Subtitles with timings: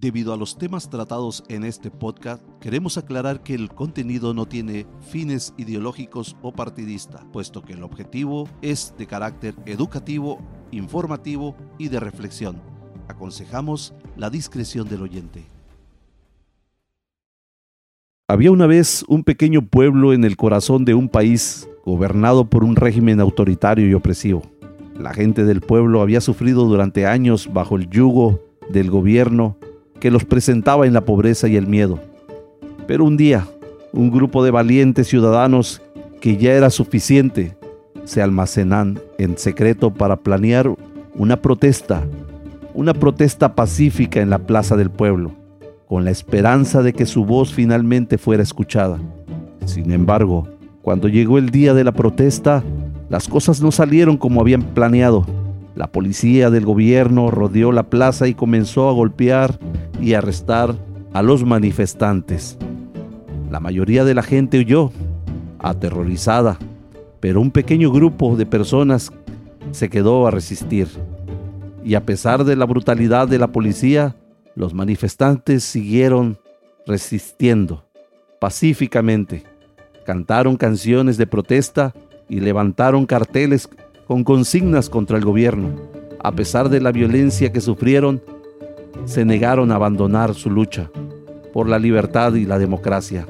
[0.00, 4.86] Debido a los temas tratados en este podcast, queremos aclarar que el contenido no tiene
[5.02, 10.38] fines ideológicos o partidista, puesto que el objetivo es de carácter educativo,
[10.70, 12.62] informativo y de reflexión.
[13.08, 15.44] Aconsejamos la discreción del oyente.
[18.26, 22.74] Había una vez un pequeño pueblo en el corazón de un país gobernado por un
[22.74, 24.40] régimen autoritario y opresivo.
[24.98, 28.40] La gente del pueblo había sufrido durante años bajo el yugo
[28.70, 29.58] del gobierno
[30.00, 32.00] que los presentaba en la pobreza y el miedo.
[32.86, 33.46] Pero un día,
[33.92, 35.80] un grupo de valientes ciudadanos
[36.20, 37.56] que ya era suficiente,
[38.04, 40.74] se almacenan en secreto para planear
[41.14, 42.02] una protesta,
[42.74, 45.32] una protesta pacífica en la plaza del pueblo,
[45.86, 48.98] con la esperanza de que su voz finalmente fuera escuchada.
[49.66, 50.48] Sin embargo,
[50.82, 52.62] cuando llegó el día de la protesta,
[53.08, 55.26] las cosas no salieron como habían planeado.
[55.74, 59.58] La policía del gobierno rodeó la plaza y comenzó a golpear
[60.00, 60.74] y arrestar
[61.12, 62.58] a los manifestantes.
[63.50, 64.90] La mayoría de la gente huyó,
[65.58, 66.58] aterrorizada,
[67.20, 69.12] pero un pequeño grupo de personas
[69.72, 70.88] se quedó a resistir.
[71.84, 74.16] Y a pesar de la brutalidad de la policía,
[74.54, 76.38] los manifestantes siguieron
[76.86, 77.84] resistiendo
[78.40, 79.44] pacíficamente.
[80.04, 81.94] Cantaron canciones de protesta
[82.28, 83.68] y levantaron carteles
[84.10, 85.68] con consignas contra el gobierno.
[86.18, 88.20] A pesar de la violencia que sufrieron,
[89.04, 90.90] se negaron a abandonar su lucha
[91.52, 93.28] por la libertad y la democracia.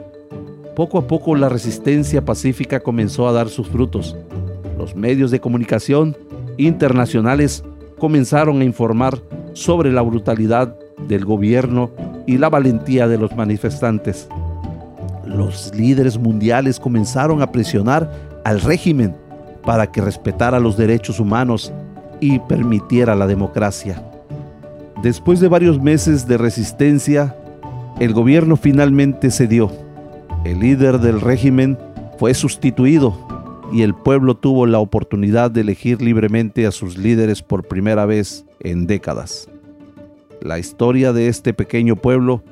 [0.74, 4.16] Poco a poco la resistencia pacífica comenzó a dar sus frutos.
[4.78, 6.16] Los medios de comunicación
[6.56, 7.62] internacionales
[7.98, 9.20] comenzaron a informar
[9.52, 10.74] sobre la brutalidad
[11.06, 11.90] del gobierno
[12.26, 14.30] y la valentía de los manifestantes.
[15.26, 18.10] Los líderes mundiales comenzaron a presionar
[18.46, 19.14] al régimen
[19.64, 21.72] para que respetara los derechos humanos
[22.20, 24.02] y permitiera la democracia.
[25.02, 27.34] Después de varios meses de resistencia,
[27.98, 29.70] el gobierno finalmente cedió.
[30.44, 31.78] El líder del régimen
[32.18, 33.14] fue sustituido
[33.72, 38.44] y el pueblo tuvo la oportunidad de elegir libremente a sus líderes por primera vez
[38.60, 39.48] en décadas.
[40.40, 42.42] La historia de este pequeño pueblo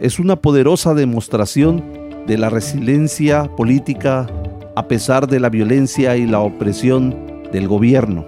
[0.00, 1.82] es una poderosa demostración
[2.26, 4.26] de la resiliencia política
[4.78, 8.24] a pesar de la violencia y la opresión del gobierno.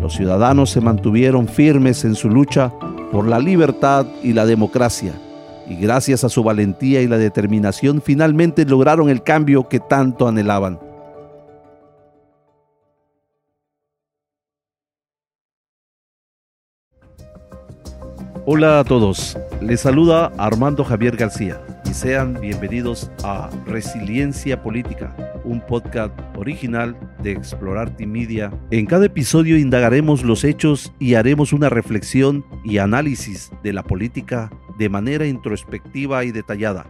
[0.00, 2.72] Los ciudadanos se mantuvieron firmes en su lucha
[3.10, 5.12] por la libertad y la democracia,
[5.68, 10.78] y gracias a su valentía y la determinación finalmente lograron el cambio que tanto anhelaban.
[18.46, 25.60] Hola a todos, les saluda Armando Javier García y sean bienvenidos a Resiliencia Política, un
[25.60, 28.52] podcast original de Explorar Media.
[28.70, 34.50] En cada episodio indagaremos los hechos y haremos una reflexión y análisis de la política
[34.78, 36.86] de manera introspectiva y detallada.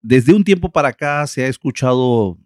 [0.00, 2.38] Desde un tiempo para acá se ha escuchado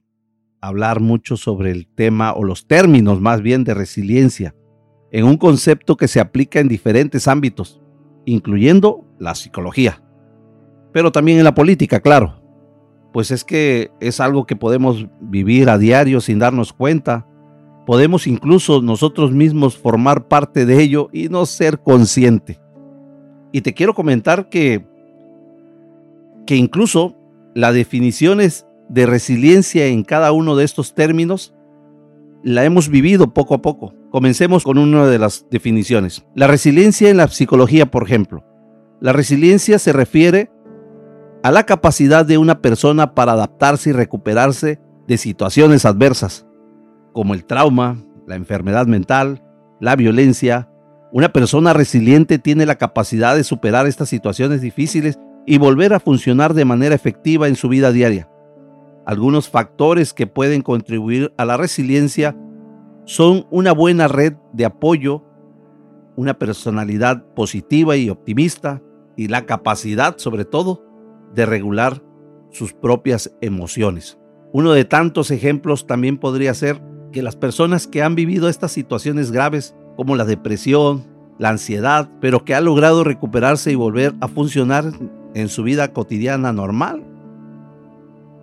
[0.67, 4.55] hablar mucho sobre el tema o los términos más bien de resiliencia,
[5.13, 7.81] en un concepto que se aplica en diferentes ámbitos,
[8.25, 10.03] incluyendo la psicología,
[10.93, 12.43] pero también en la política, claro,
[13.13, 17.27] pues es que es algo que podemos vivir a diario sin darnos cuenta,
[17.87, 22.61] podemos incluso nosotros mismos formar parte de ello y no ser consciente.
[23.53, 24.87] Y te quiero comentar que,
[26.47, 27.17] que incluso
[27.55, 31.55] las definiciones de resiliencia en cada uno de estos términos
[32.43, 33.93] la hemos vivido poco a poco.
[34.11, 36.25] Comencemos con una de las definiciones.
[36.35, 38.45] La resiliencia en la psicología, por ejemplo.
[39.01, 40.51] La resiliencia se refiere
[41.43, 46.47] a la capacidad de una persona para adaptarse y recuperarse de situaciones adversas,
[47.13, 49.43] como el trauma, la enfermedad mental,
[49.81, 50.69] la violencia.
[51.13, 56.55] Una persona resiliente tiene la capacidad de superar estas situaciones difíciles y volver a funcionar
[56.55, 58.29] de manera efectiva en su vida diaria.
[59.07, 62.37] Algunos factores que pueden contribuir a la resiliencia
[63.05, 65.23] son una buena red de apoyo,
[66.17, 68.83] una personalidad positiva y optimista
[69.17, 70.85] y la capacidad, sobre todo,
[71.35, 72.03] de regular
[72.51, 74.19] sus propias emociones.
[74.53, 76.83] Uno de tantos ejemplos también podría ser
[77.13, 81.05] que las personas que han vivido estas situaciones graves, como la depresión,
[81.39, 84.91] la ansiedad, pero que han logrado recuperarse y volver a funcionar
[85.35, 87.05] en su vida cotidiana normal,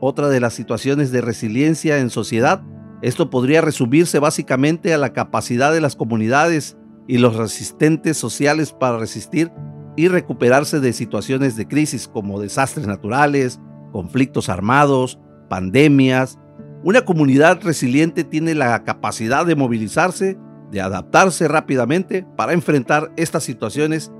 [0.04, 2.62] otra de las situaciones de resiliencia en sociedad.
[3.02, 6.78] Esto podría resumirse básicamente a la capacidad de las comunidades
[7.08, 9.52] y los resistentes sociales para resistir
[9.96, 13.60] y recuperarse de situaciones de crisis como desastres naturales,
[13.92, 15.20] conflictos armados,
[15.50, 16.40] pandemias,
[16.86, 20.38] Una comunidad resiliente tiene la capacidad de movilizarse,
[20.70, 24.12] de adaptarse rápidamente para enfrentar estas situaciones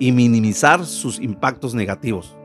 [0.00, 2.37] y minimizar sus impactos negativos.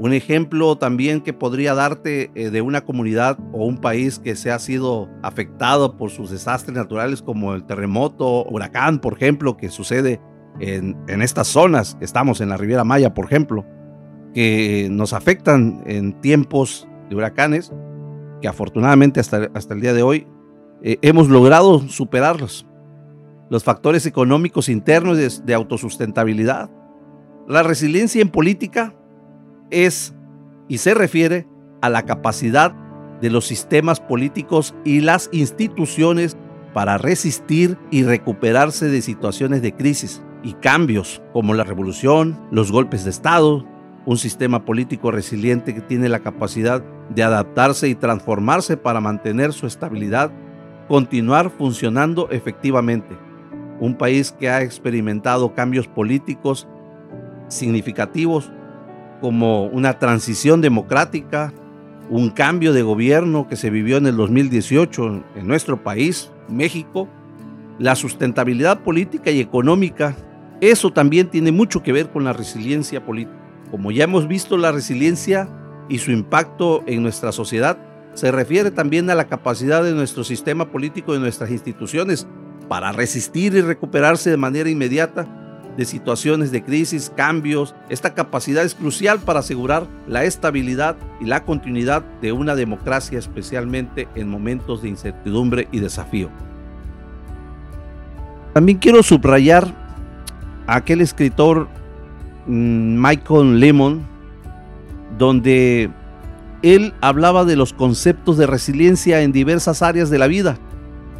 [0.00, 4.50] Un ejemplo también que podría darte eh, de una comunidad o un país que se
[4.50, 10.18] ha sido afectado por sus desastres naturales como el terremoto, huracán, por ejemplo, que sucede
[10.58, 13.66] en, estas zonas, estamos en la Riviera Maya, por ejemplo,
[14.32, 17.70] que nos afectan en tiempos de huracanes,
[18.40, 20.26] que afortunadamente hasta, hasta el día de hoy
[20.82, 22.66] eh, hemos logrado superarlos.
[23.50, 26.70] Los factores económicos internos de, de autosustentabilidad.
[27.46, 28.94] La resiliencia en política
[29.70, 30.14] es
[30.68, 31.46] y se refiere
[31.82, 32.74] a la capacidad
[33.20, 36.36] de los sistemas políticos y las instituciones
[36.72, 43.04] para resistir y recuperarse de situaciones de crisis y cambios como la revolución, los golpes
[43.04, 43.66] de Estado,
[44.06, 49.66] un sistema político resiliente que tiene la capacidad de adaptarse y transformarse para mantener su
[49.66, 50.30] estabilidad,
[50.88, 53.16] continuar funcionando efectivamente.
[53.80, 56.68] Un país que ha experimentado cambios políticos
[57.48, 58.52] significativos
[59.20, 61.52] como una transición democrática,
[62.08, 67.08] un cambio de gobierno que se vivió en el 2018 en nuestro país, México,
[67.78, 70.16] la sustentabilidad política y económica,
[70.60, 73.36] eso también tiene mucho que ver con la resiliencia política.
[73.70, 75.48] Como ya hemos visto, la resiliencia
[75.88, 77.78] y su impacto en nuestra sociedad
[78.14, 82.26] se refiere también a la capacidad de nuestro sistema político y nuestras instituciones
[82.68, 85.39] para resistir y recuperarse de manera inmediata
[85.76, 87.74] de situaciones de crisis, cambios.
[87.88, 94.08] Esta capacidad es crucial para asegurar la estabilidad y la continuidad de una democracia, especialmente
[94.14, 96.30] en momentos de incertidumbre y desafío.
[98.52, 99.72] También quiero subrayar
[100.66, 101.68] a aquel escritor
[102.46, 104.06] mm, Michael Lemon,
[105.18, 105.90] donde
[106.62, 110.58] él hablaba de los conceptos de resiliencia en diversas áreas de la vida,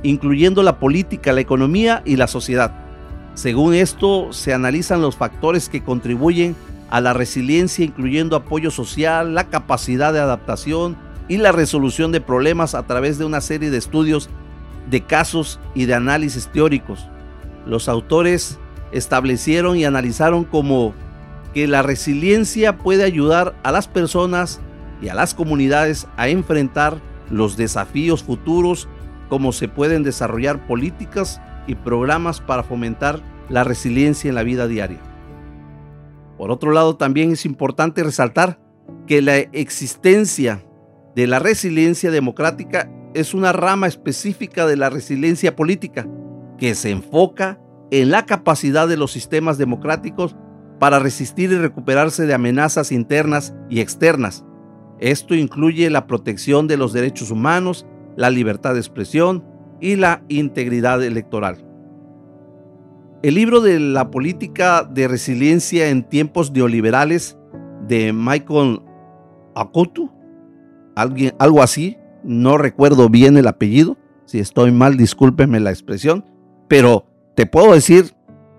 [0.02, 2.89] incluyendo la política, la economía y la sociedad.
[3.34, 6.56] Según esto, se analizan los factores que contribuyen
[6.90, 10.96] a la resiliencia, incluyendo apoyo social, la capacidad de adaptación
[11.28, 14.28] y la resolución de problemas a través de una serie de estudios
[14.90, 17.06] de casos y de análisis teóricos.
[17.64, 18.58] Los autores
[18.90, 20.92] establecieron y analizaron como
[21.54, 24.60] que la resiliencia puede ayudar a las personas
[25.00, 26.98] y a las comunidades a enfrentar
[27.30, 28.88] los desafíos futuros,
[29.28, 35.00] como se pueden desarrollar políticas y programas para fomentar la resiliencia en la vida diaria.
[36.36, 38.60] Por otro lado, también es importante resaltar
[39.06, 40.64] que la existencia
[41.14, 46.08] de la resiliencia democrática es una rama específica de la resiliencia política
[46.58, 50.36] que se enfoca en la capacidad de los sistemas democráticos
[50.78, 54.44] para resistir y recuperarse de amenazas internas y externas.
[54.98, 59.44] Esto incluye la protección de los derechos humanos, la libertad de expresión,
[59.80, 61.64] y la integridad electoral.
[63.22, 67.36] El libro de la política de resiliencia en tiempos neoliberales
[67.86, 68.80] de Michael
[69.54, 70.10] Akotu,
[70.96, 76.24] alguien, algo así, no recuerdo bien el apellido, si estoy mal discúlpeme la expresión,
[76.68, 78.14] pero te puedo decir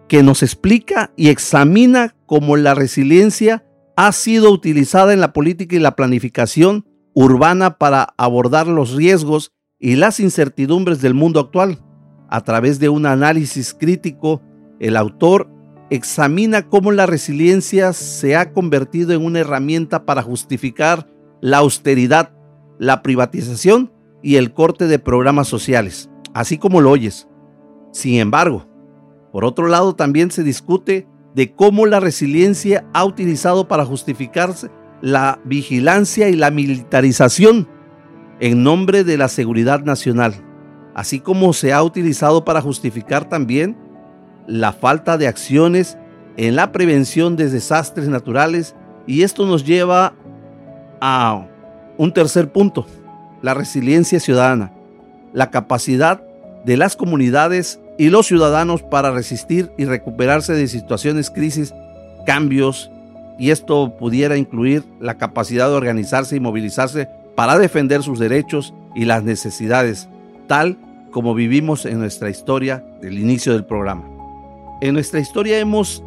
[0.07, 3.63] que nos explica y examina cómo la resiliencia
[3.95, 9.95] ha sido utilizada en la política y la planificación urbana para abordar los riesgos y
[9.95, 11.79] las incertidumbres del mundo actual.
[12.29, 14.41] A través de un análisis crítico,
[14.79, 15.49] el autor
[15.89, 21.09] examina cómo la resiliencia se ha convertido en una herramienta para justificar
[21.41, 22.31] la austeridad,
[22.79, 27.27] la privatización y el corte de programas sociales, así como lo oyes.
[27.91, 28.67] Sin embargo,
[29.33, 34.69] por otro lado también se discute de cómo la resiliencia ha utilizado para justificarse
[35.01, 37.67] la vigilancia y la militarización
[38.41, 40.33] en nombre de la seguridad nacional,
[40.95, 43.77] así como se ha utilizado para justificar también
[44.47, 45.97] la falta de acciones
[46.37, 50.15] en la prevención de desastres naturales y esto nos lleva
[50.99, 51.45] a
[51.97, 52.87] un tercer punto,
[53.43, 54.73] la resiliencia ciudadana,
[55.33, 56.23] la capacidad
[56.65, 61.75] de las comunidades y los ciudadanos para resistir y recuperarse de situaciones, crisis,
[62.25, 62.89] cambios,
[63.37, 69.05] y esto pudiera incluir la capacidad de organizarse y movilizarse para defender sus derechos y
[69.05, 70.09] las necesidades,
[70.47, 70.77] tal
[71.11, 74.03] como vivimos en nuestra historia del inicio del programa.
[74.81, 76.03] En nuestra historia hemos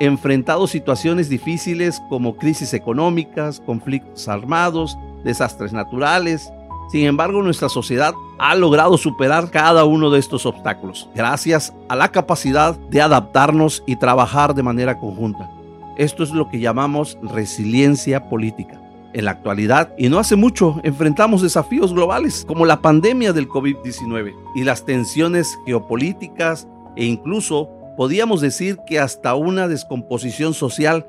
[0.00, 6.50] enfrentado situaciones difíciles como crisis económicas, conflictos armados, desastres naturales.
[6.90, 12.08] Sin embargo, nuestra sociedad ha logrado superar cada uno de estos obstáculos gracias a la
[12.08, 15.50] capacidad de adaptarnos y trabajar de manera conjunta.
[15.96, 18.79] Esto es lo que llamamos resiliencia política.
[19.12, 24.34] En la actualidad, y no hace mucho, enfrentamos desafíos globales como la pandemia del COVID-19
[24.54, 31.06] y las tensiones geopolíticas e incluso podíamos decir que hasta una descomposición social.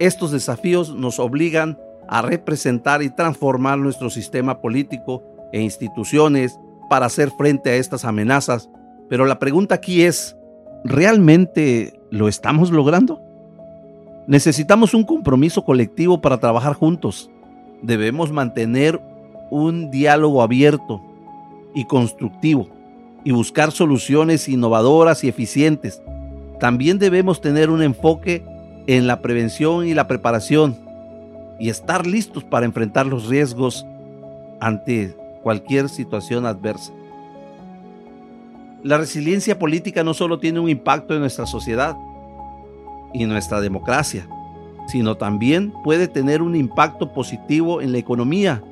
[0.00, 6.58] Estos desafíos nos obligan a representar y transformar nuestro sistema político e instituciones
[6.90, 8.68] para hacer frente a estas amenazas.
[9.08, 10.36] Pero la pregunta aquí es,
[10.84, 13.20] ¿realmente lo estamos logrando?
[14.26, 17.30] Necesitamos un compromiso colectivo para trabajar juntos
[17.84, 19.00] debemos mantener
[19.50, 21.02] un diálogo abierto
[21.74, 22.68] y constructivo
[23.24, 26.02] y buscar soluciones innovadoras y eficientes.
[26.60, 28.44] También debemos tener un enfoque
[28.86, 30.76] en la prevención y la preparación
[31.58, 33.86] y estar listos para enfrentar los riesgos
[34.60, 36.92] ante cualquier situación adversa.
[38.82, 41.96] La resiliencia política no solo tiene un impacto en nuestra sociedad
[43.14, 44.28] y nuestra democracia,
[44.86, 48.62] sino también puede tener un impacto positivo en la economía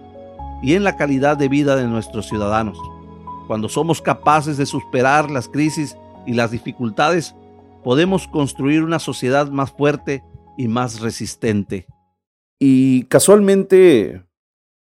[0.62, 2.78] y en la calidad de vida de nuestros ciudadanos.
[3.46, 7.34] Cuando somos capaces de superar las crisis y las dificultades,
[7.82, 10.22] podemos construir una sociedad más fuerte
[10.56, 11.86] y más resistente.
[12.58, 14.22] Y casualmente,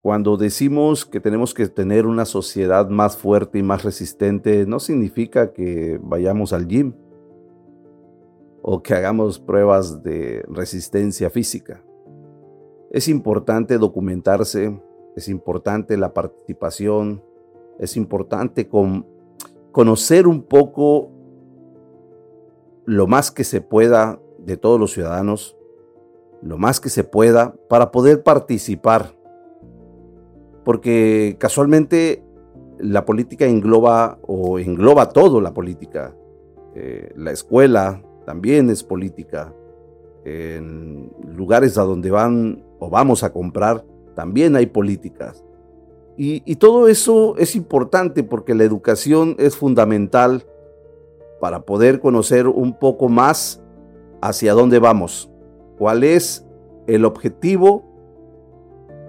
[0.01, 5.53] cuando decimos que tenemos que tener una sociedad más fuerte y más resistente, no significa
[5.53, 6.93] que vayamos al gym
[8.63, 11.83] o que hagamos pruebas de resistencia física.
[12.91, 14.81] Es importante documentarse,
[15.17, 17.21] es importante la participación,
[17.77, 18.69] es importante
[19.71, 21.11] conocer un poco
[22.85, 25.57] lo más que se pueda de todos los ciudadanos,
[26.41, 29.13] lo más que se pueda para poder participar.
[30.63, 32.23] Porque casualmente
[32.79, 36.15] la política engloba o engloba todo la política,
[36.75, 39.53] eh, la escuela, también es política.
[40.25, 43.83] En lugares a donde van o vamos a comprar,
[44.15, 45.43] también hay políticas.
[46.15, 50.45] Y, todo eso es importante porque la educación es fundamental
[51.41, 53.61] para poder conocer un poco más
[54.21, 55.31] hacia dónde vamos,
[55.79, 56.45] cuál es
[56.85, 57.83] el objetivo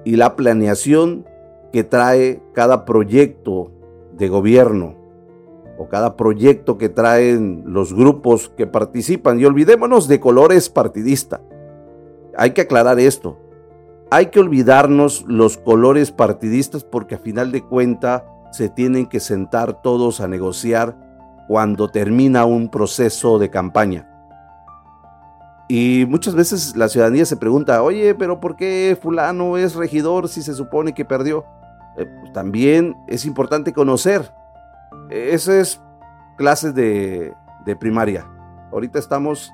[0.04, 1.26] y la planeación
[1.72, 3.70] que trae cada proyecto
[4.16, 5.03] de gobierno
[5.78, 9.40] o cada proyecto que traen los grupos que participan.
[9.40, 11.40] Y olvidémonos de colores partidista.
[12.36, 13.38] Hay que aclarar esto.
[14.10, 19.82] Hay que olvidarnos los colores partidistas porque a final de cuenta se tienen que sentar
[19.82, 20.96] todos a negociar
[21.48, 24.10] cuando termina un proceso de campaña.
[25.68, 30.42] Y muchas veces la ciudadanía se pregunta, oye, pero ¿por qué fulano es regidor si
[30.42, 31.46] se supone que perdió?
[31.96, 34.30] Eh, pues también es importante conocer
[35.10, 35.80] eso es
[36.36, 37.34] clases de,
[37.78, 38.30] primaria.
[38.72, 39.52] Ahorita estamos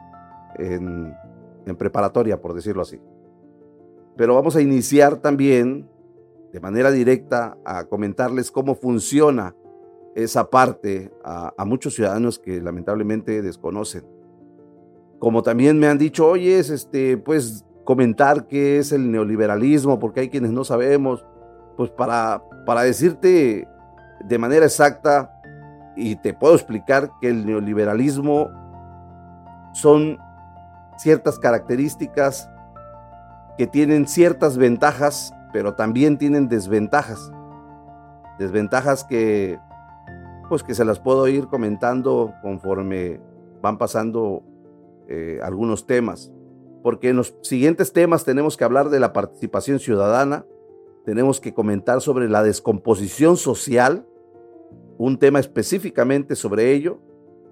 [0.57, 1.15] en,
[1.67, 3.01] en preparatoria, por decirlo así.
[4.17, 5.89] Pero vamos a iniciar también
[6.53, 9.55] de manera directa a comentarles cómo funciona
[10.15, 14.05] esa parte a, a, muchos ciudadanos que lamentablemente desconocen.
[15.21, 20.21] Como también me han dicho, oye, es este, pues comentar qué es el neoliberalismo, porque
[20.21, 21.25] hay quienes no sabemos,
[21.77, 23.67] pues para, para decirte
[24.25, 25.40] de manera exacta,
[26.01, 28.49] y te puedo explicar que el neoliberalismo
[29.73, 30.19] son
[30.97, 32.51] ciertas características
[33.59, 37.31] que tienen ciertas ventajas, pero también tienen desventajas.
[38.39, 39.59] Desventajas que
[40.49, 43.21] pues que se las puedo ir comentando conforme
[43.63, 44.43] van pasando
[45.09, 46.33] eh, algunos temas.
[46.83, 50.45] Porque en los siguientes temas tenemos que hablar de la participación ciudadana,
[51.05, 54.07] tenemos que comentar sobre la descomposición social,
[55.01, 57.01] un tema específicamente sobre ello.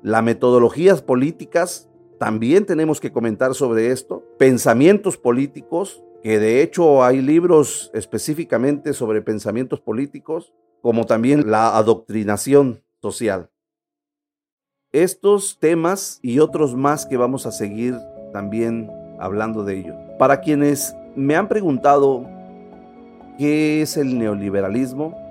[0.03, 1.89] Las metodologías políticas,
[2.19, 4.23] también tenemos que comentar sobre esto.
[4.39, 10.53] Pensamientos políticos, que de hecho hay libros específicamente sobre pensamientos políticos,
[10.83, 13.49] como también la adoctrinación social.
[14.93, 17.97] Estos temas y otros más que vamos a seguir
[18.31, 19.95] también hablando de ello.
[20.19, 22.27] Para quienes me han preguntado
[23.39, 25.28] qué es el neoliberalismo,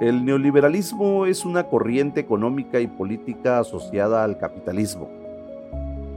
[0.00, 5.08] el neoliberalismo es una corriente económica y política asociada al capitalismo.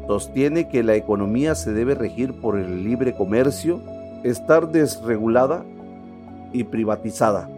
[0.06, 3.80] Sostiene que la economía se debe regir por el libre comercio,
[4.24, 5.64] estar desregulada
[6.52, 7.50] y privatizada,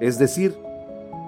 [0.00, 0.56] es decir,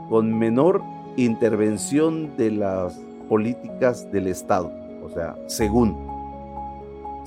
[0.09, 0.83] con menor
[1.17, 4.73] intervención de las políticas del Estado,
[5.05, 5.95] o sea, según,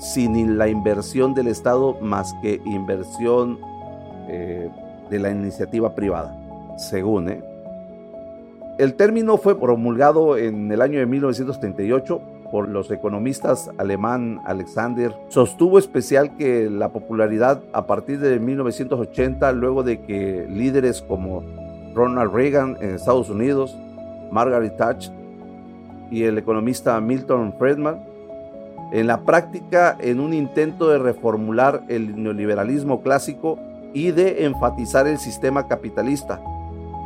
[0.00, 3.60] sin la inversión del Estado más que inversión
[4.28, 4.68] eh,
[5.08, 6.41] de la iniciativa privada
[6.76, 7.42] según.
[8.78, 12.20] El término fue promulgado en el año de 1938
[12.52, 19.82] por los economistas alemán Alexander, sostuvo especial que la popularidad a partir de 1980, luego
[19.82, 21.42] de que líderes como
[21.94, 23.74] Ronald Reagan en Estados Unidos,
[24.30, 25.14] Margaret Thatcher
[26.10, 28.02] y el economista Milton Friedman,
[28.92, 33.58] en la práctica en un intento de reformular el neoliberalismo clásico
[33.94, 36.38] y de enfatizar el sistema capitalista.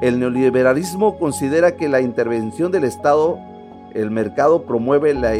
[0.02, 3.38] El neoliberalismo considera que la intervención del Estado,
[3.94, 5.34] el mercado promueve la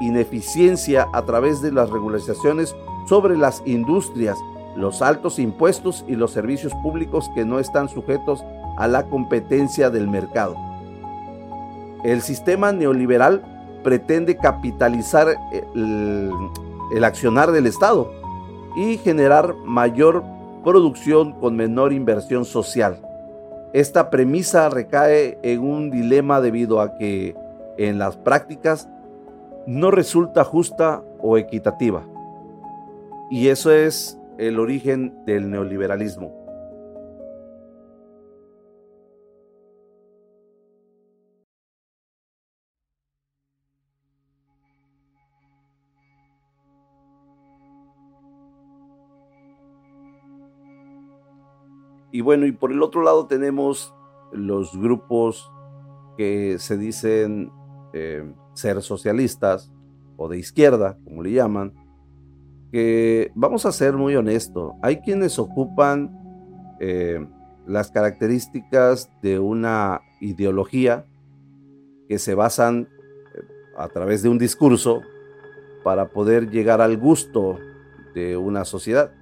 [0.00, 2.74] ineficiencia a través de las regularizaciones
[3.06, 4.38] sobre las industrias,
[4.74, 8.42] los altos impuestos y los servicios públicos que no están sujetos
[8.78, 10.56] a la competencia del mercado.
[12.04, 13.42] El sistema neoliberal
[13.82, 15.36] pretende capitalizar
[15.74, 16.30] el,
[16.94, 18.10] el accionar del Estado
[18.76, 20.24] y generar mayor
[20.64, 23.13] producción con menor inversión social.
[23.74, 27.34] Esta premisa recae en un dilema debido a que
[27.76, 28.88] en las prácticas
[29.66, 32.04] no resulta justa o equitativa.
[33.32, 36.43] Y eso es el origen del neoliberalismo.
[52.14, 53.92] Y bueno, y por el otro lado tenemos
[54.30, 55.50] los grupos
[56.16, 57.50] que se dicen
[57.92, 59.72] eh, ser socialistas
[60.16, 61.74] o de izquierda, como le llaman,
[62.70, 66.16] que vamos a ser muy honestos, hay quienes ocupan
[66.78, 67.26] eh,
[67.66, 71.06] las características de una ideología
[72.08, 72.86] que se basan
[73.34, 73.40] eh,
[73.76, 75.02] a través de un discurso
[75.82, 77.58] para poder llegar al gusto
[78.14, 79.12] de una sociedad.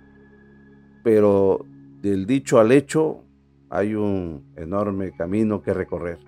[1.03, 1.65] Pero
[2.03, 3.23] del dicho al hecho
[3.71, 6.19] hay un enorme camino que recorrer.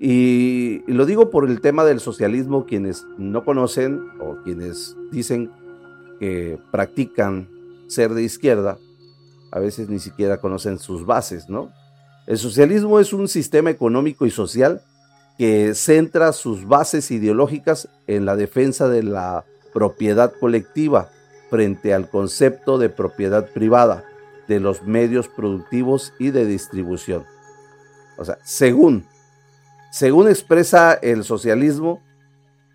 [0.00, 5.50] Y, lo digo por el tema del socialismo, quienes no conocen o quienes dicen
[6.18, 7.48] que practican
[7.86, 8.78] ser de izquierda,
[9.52, 11.70] a veces ni siquiera conocen sus bases, ¿no?
[12.26, 14.82] El socialismo es un sistema económico y social
[15.38, 21.08] que centra sus bases ideológicas en la defensa de la propiedad colectiva
[21.48, 24.04] frente al concepto de propiedad privada
[24.50, 27.24] de los medios productivos y de distribución.
[28.18, 29.06] O sea, según,
[29.92, 32.02] según expresa el socialismo,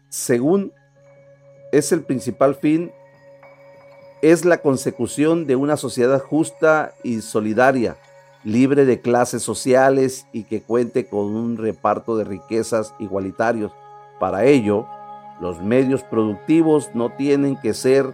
[0.07, 0.71] según
[1.73, 2.93] es el principal fin,
[4.21, 7.97] es la consecución de una sociedad justa y solidaria,
[8.45, 13.73] libre de clases sociales y que cuente con un reparto de riquezas igualitarios.
[14.17, 14.87] Para ello,
[15.41, 18.13] los medios productivos no tienen que ser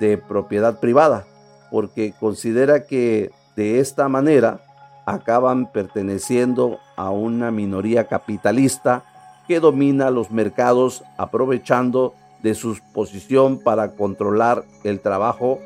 [0.00, 1.27] de propiedad privada,
[1.70, 4.60] porque considera que de esta manera
[5.06, 9.04] acaban perteneciendo a una minoría capitalista
[9.46, 15.60] que domina los mercados aprovechando de su posición para controlar el trabajo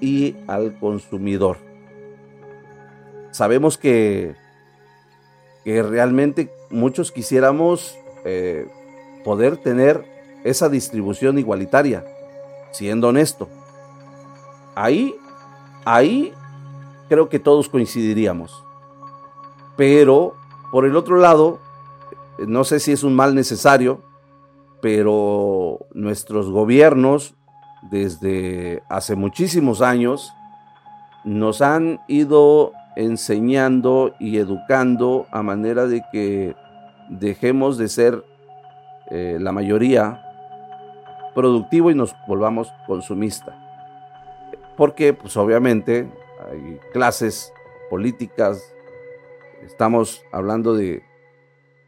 [0.00, 1.58] y al consumidor.
[3.32, 4.36] Sabemos que,
[5.64, 8.68] que realmente muchos quisiéramos eh,
[9.24, 10.04] poder tener
[10.44, 12.04] esa distribución igualitaria,
[12.70, 13.48] siendo honesto.
[14.76, 15.16] Ahí
[15.84, 16.32] Ahí
[17.08, 18.64] creo que todos coincidiríamos.
[19.76, 20.34] Pero,
[20.70, 21.58] por el otro lado,
[22.38, 24.00] no sé si es un mal necesario,
[24.80, 27.34] pero nuestros gobiernos
[27.90, 30.32] desde hace muchísimos años
[31.24, 36.54] nos han ido enseñando y educando a manera de que
[37.08, 38.24] dejemos de ser
[39.10, 40.22] eh, la mayoría
[41.34, 43.63] productivo y nos volvamos consumistas
[44.76, 46.06] porque pues obviamente
[46.50, 47.52] hay clases
[47.90, 48.74] políticas,
[49.64, 51.02] estamos hablando de,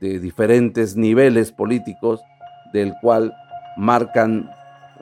[0.01, 2.23] diferentes niveles políticos
[2.73, 3.35] del cual
[3.77, 4.49] marcan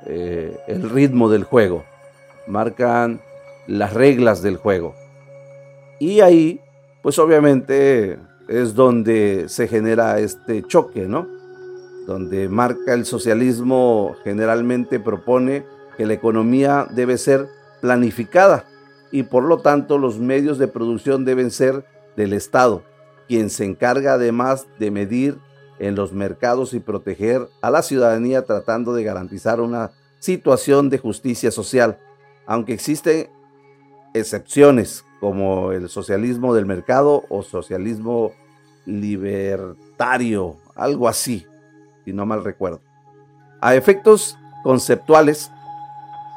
[0.06, 1.84] eh, el ritmo del juego,
[2.46, 3.20] marcan
[3.66, 4.94] las reglas del juego.
[5.98, 6.60] Y ahí,
[7.02, 8.18] pues obviamente
[8.48, 11.26] es donde se genera este choque, ¿no?
[12.06, 15.64] Donde marca el socialismo generalmente propone
[15.96, 17.46] que la economía debe ser
[17.84, 18.64] planificada
[19.12, 21.84] y por lo tanto los medios de producción deben ser
[22.16, 22.82] del Estado,
[23.28, 25.38] quien se encarga además de medir
[25.78, 31.50] en los mercados y proteger a la ciudadanía tratando de garantizar una situación de justicia
[31.50, 31.98] social,
[32.46, 33.28] aunque existen
[34.14, 38.32] excepciones como el socialismo del mercado o socialismo
[38.86, 41.46] libertario, algo así,
[42.06, 42.80] si no mal recuerdo.
[43.60, 45.50] A efectos conceptuales,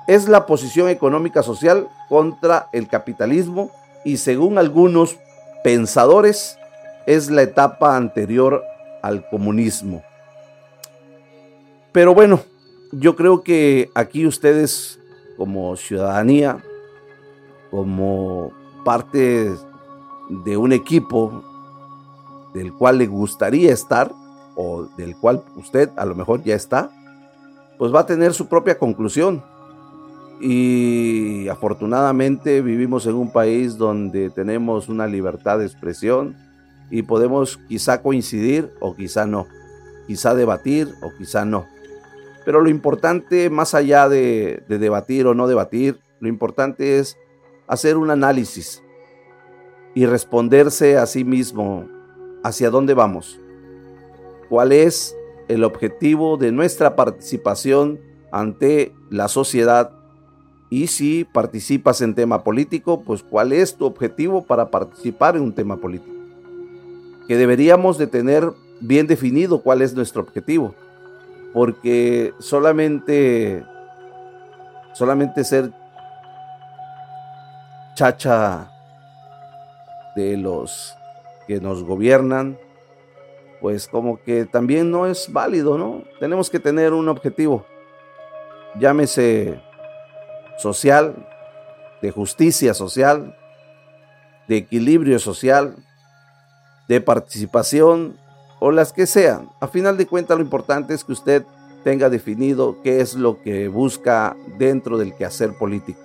[0.08, 3.72] es la posición económica social contra el capitalismo
[4.06, 5.18] y según algunos
[5.64, 6.58] pensadores
[7.06, 8.64] es la etapa anterior
[9.02, 10.02] al comunismo.
[11.92, 12.40] pero bueno,
[12.92, 15.00] yo creo que aquí ustedes
[15.36, 16.64] como ciudadanía,
[17.72, 18.52] como
[18.86, 19.52] parte
[20.30, 21.44] de un equipo
[22.54, 24.12] del cual le gustaría estar
[24.56, 26.90] o del cual usted a lo mejor ya está,
[27.78, 29.44] pues va a tener su propia conclusión.
[30.40, 36.36] Y afortunadamente vivimos en un país donde tenemos una libertad de expresión
[36.90, 39.48] y podemos quizá coincidir o quizá no,
[40.06, 41.66] quizá debatir o quizá no.
[42.46, 47.18] Pero lo importante, más allá de, debatir o no debatir, lo importante es
[47.68, 48.82] hacer un análisis
[49.94, 51.90] y responderse a sí mismo
[52.44, 53.40] hacia dónde vamos,
[54.48, 55.14] cuál es
[55.50, 58.00] el objetivo de nuestra participación
[58.32, 59.97] ante la sociedad
[60.70, 65.54] y si participas en tema político, pues cuál es tu objetivo para participar en un
[65.54, 66.16] tema político.
[67.28, 70.76] Que deberíamos de tener bien definido cuál es nuestro objetivo
[71.58, 73.66] porque solamente,
[74.94, 75.72] solamente ser
[77.96, 78.72] chacha
[80.16, 80.96] de los
[81.48, 82.60] que nos gobiernan,
[83.60, 86.04] pues como que también no es válido, ¿no?
[86.20, 87.66] Tenemos que tener un objetivo,
[88.80, 89.60] llámese
[90.58, 91.28] social,
[92.02, 93.36] de justicia social,
[94.48, 95.76] de equilibrio social,
[96.88, 98.18] de participación
[98.60, 99.50] o las que sean.
[99.60, 101.44] A final de cuentas lo importante es que usted
[101.84, 106.00] tenga definido qué es lo que busca dentro del quehacer político.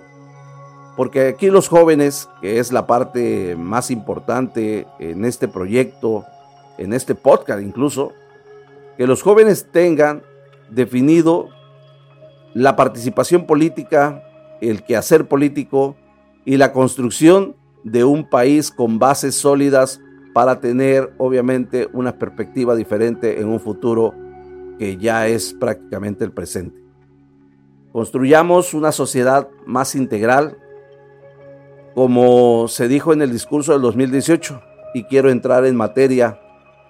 [0.95, 6.25] Porque aquí los jóvenes, que es la parte más importante en este proyecto,
[6.77, 8.13] en este podcast incluso,
[8.97, 10.21] que los jóvenes tengan
[10.69, 11.49] definido
[12.53, 14.23] la participación política,
[14.69, 15.95] el quehacer político
[16.45, 20.01] y la construcción de un país con bases sólidas
[20.33, 24.13] para tener obviamente una perspectiva diferente en un futuro
[24.79, 26.81] que ya es prácticamente el presente.
[27.91, 30.57] Construyamos una sociedad más integral,
[31.93, 34.59] como se dijo en el discurso del 2018,
[34.95, 36.39] y quiero entrar en materia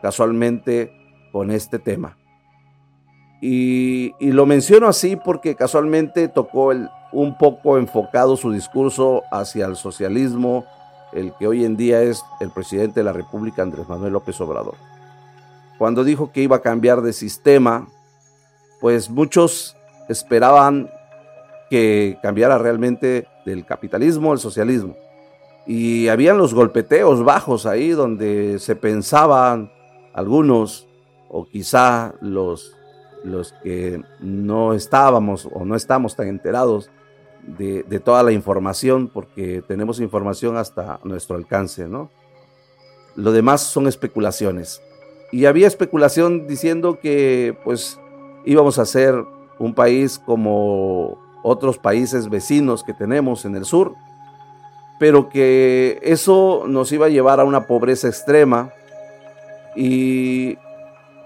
[0.01, 0.93] casualmente
[1.31, 2.17] con este tema.
[3.41, 9.75] Y, lo menciono así porque casualmente tocó el, un poco enfocado su discurso hacia el
[9.75, 10.65] socialismo,
[11.13, 14.75] el que hoy en día es el presidente de la República, Andrés Manuel López Obrador.
[15.77, 17.87] Cuando dijo que iba a cambiar de sistema,
[18.81, 19.77] pues muchos
[20.09, 20.89] esperaban
[21.69, 24.95] que cambiara realmente del capitalismo al socialismo.
[25.65, 29.71] Y habían los golpeteos bajos ahí donde se pensaban
[30.13, 30.87] algunos,
[31.29, 32.75] o quizá los,
[33.23, 36.91] los que no estábamos o no estamos tan enterados,
[37.45, 42.09] de, toda la información, porque tenemos información hasta nuestro alcance, ¿no?
[43.15, 44.81] Lo demás son especulaciones.
[45.31, 47.99] Y había especulación diciendo que pues
[48.45, 49.15] íbamos a ser
[49.59, 53.93] un país como otros países vecinos que tenemos en el sur,
[54.99, 58.71] pero que eso nos iba a llevar a una pobreza extrema
[59.75, 60.57] y,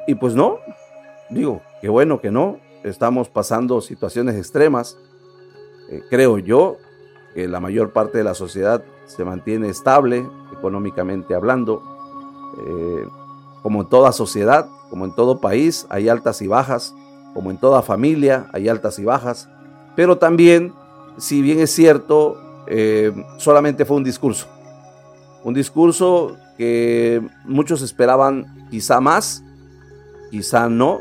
[0.08, 0.60] y pues no,
[1.30, 4.97] digo, qué bueno que no, estamos pasando situaciones extremas,
[5.89, 6.78] eh, creo yo
[7.34, 11.82] que la mayor parte de la sociedad se mantiene estable económicamente hablando.
[12.65, 13.08] Eh,
[13.62, 16.93] como en toda sociedad, como en todo país, hay altas y bajas,
[17.34, 19.50] como en toda familia hay altas y bajas,
[19.95, 20.73] pero también,
[21.17, 24.47] si bien es cierto, eh, solamente fue un discurso.
[25.43, 29.43] Un discurso que muchos esperaban quizá más,
[30.32, 31.00] quizá no,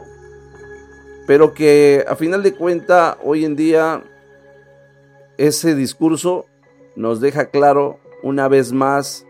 [1.26, 4.02] pero que a final de cuenta hoy en día
[5.38, 6.46] ese discurso
[6.94, 9.26] nos deja claro una vez más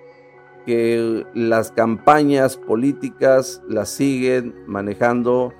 [0.65, 5.53] que las campañas políticas las siguen manejando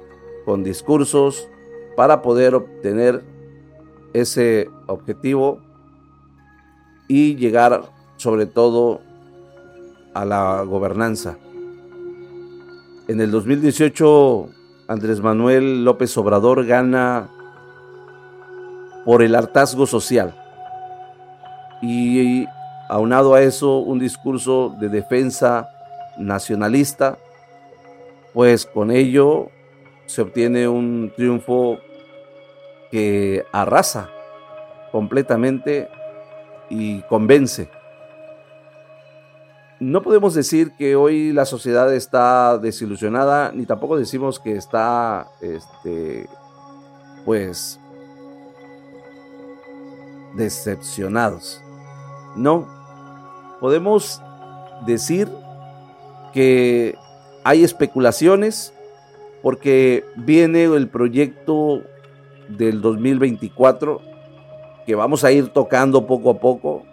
[0.45, 1.49] con discursos
[1.97, 3.25] para poder obtener
[4.13, 5.61] ese objetivo
[7.09, 7.83] y llegar
[8.17, 9.01] sobre todo
[10.15, 11.39] a la gobernanza.
[13.09, 14.49] En el 2018
[14.89, 17.29] Andrés Manuel López Obrador gana
[19.07, 20.35] por el hartazgo social.
[21.81, 22.45] Y
[22.89, 25.71] aunado a eso, un discurso de defensa
[26.19, 27.17] nacionalista,
[28.35, 29.49] pues con ello
[30.07, 31.79] se obtiene un triunfo
[32.91, 34.11] que arrasa
[34.91, 35.89] completamente
[36.69, 37.71] y convence.
[39.79, 46.27] No podemos decir que hoy la sociedad está desilusionada, ni tampoco decimos que está, este,
[47.25, 47.79] pues,
[50.37, 51.63] decepcionados.
[52.37, 52.67] No,
[53.61, 54.23] podemos
[54.87, 55.29] decir
[56.33, 56.95] que
[57.45, 58.73] hay especulaciones
[59.43, 61.83] porque viene el proyecto
[62.49, 64.01] del 2024
[64.87, 66.85] que vamos a ir tocando poco a poco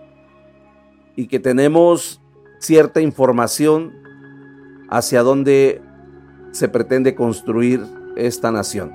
[1.15, 2.21] y que tenemos
[2.59, 3.93] cierta información
[4.89, 5.81] hacia dónde
[6.51, 7.81] se pretende construir
[8.15, 8.91] esta nación.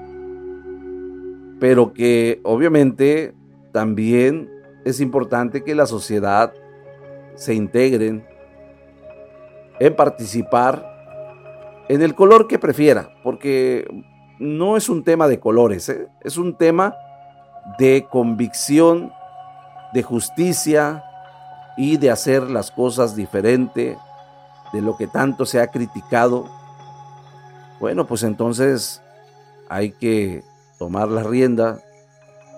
[1.61, 3.34] Pero que obviamente
[3.78, 4.50] también
[4.84, 6.52] es importante que la sociedad
[7.36, 8.26] se integren
[9.78, 10.84] en participar
[11.88, 13.86] en el color que prefiera, porque
[14.40, 16.08] no es un tema de colores, ¿eh?
[16.22, 16.96] es un tema
[17.78, 19.12] de convicción,
[19.94, 21.04] de justicia
[21.76, 23.96] y de hacer las cosas diferente
[24.72, 26.50] de lo que tanto se ha criticado.
[27.78, 29.00] Bueno, pues entonces
[29.68, 30.42] hay que
[30.80, 31.78] tomar la rienda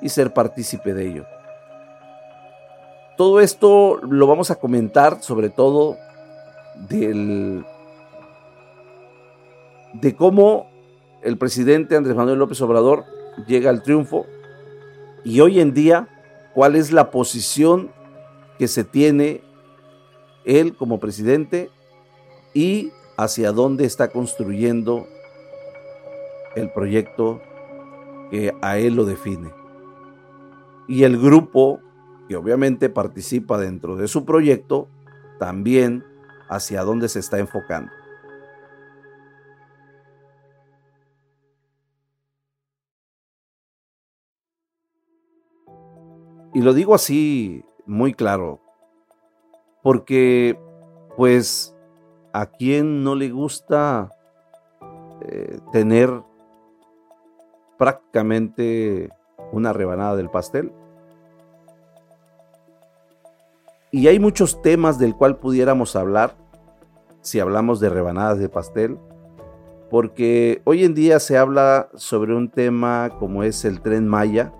[0.03, 1.27] y ser partícipe de ello.
[3.17, 5.97] Todo esto lo vamos a comentar sobre todo
[6.89, 7.65] del,
[9.93, 10.71] de cómo
[11.23, 13.05] el presidente Andrés Manuel López Obrador
[13.47, 14.27] llega al triunfo
[15.23, 16.09] y hoy en día
[16.55, 17.91] cuál es la posición
[18.59, 19.43] que se tiene
[20.45, 21.71] él como presidente
[22.55, 25.07] y hacia dónde está construyendo
[26.57, 27.41] el proyecto
[28.31, 29.60] que a él lo define.
[30.91, 31.81] Y el grupo
[32.29, 34.89] que obviamente participa dentro de su proyecto,
[35.39, 36.05] también
[36.49, 37.93] hacia dónde se está enfocando.
[46.53, 48.61] Y lo digo así muy claro,
[49.85, 50.59] porque
[51.17, 51.73] pues
[52.33, 54.11] a quien no le gusta
[55.21, 56.11] eh, tener
[57.79, 59.09] prácticamente
[59.53, 60.73] una rebanada del pastel.
[63.93, 66.37] Y hay muchos temas del cual pudiéramos hablar
[67.23, 68.99] si hablamos de rebanadas de pastel,
[69.91, 74.53] porque hoy en día se habla sobre un tema como es el tren Maya,